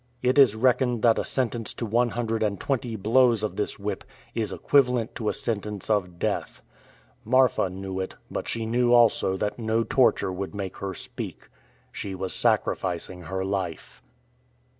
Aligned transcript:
It 0.23 0.39
is 0.39 0.55
reckoned 0.55 1.03
that 1.03 1.19
a 1.19 1.23
sentence 1.23 1.75
to 1.75 1.85
one 1.85 2.09
hundred 2.09 2.41
and 2.41 2.59
twenty 2.59 2.95
blows 2.95 3.43
of 3.43 3.55
this 3.55 3.77
whip 3.77 4.03
is 4.33 4.51
equivalent 4.51 5.13
to 5.13 5.29
a 5.29 5.31
sentence 5.33 5.91
of 5.91 6.17
death. 6.17 6.63
Marfa 7.23 7.69
knew 7.69 7.99
it, 7.99 8.15
but 8.31 8.47
she 8.47 8.65
knew 8.65 8.93
also 8.93 9.37
that 9.37 9.59
no 9.59 9.83
torture 9.83 10.31
would 10.31 10.55
make 10.55 10.77
her 10.77 10.95
speak. 10.95 11.49
She 11.91 12.15
was 12.15 12.33
sacrificing 12.33 13.21
her 13.25 13.45
life. 13.45 14.01